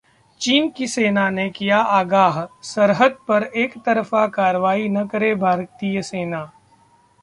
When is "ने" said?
1.29-1.49